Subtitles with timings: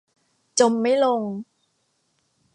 [0.59, 1.21] จมไม่ลง